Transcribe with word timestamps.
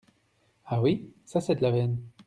Ah! 0.65 0.81
oui!… 0.81 1.13
ça 1.25 1.41
c’est 1.41 1.57
de 1.57 1.61
la 1.61 1.69
veine! 1.69 1.99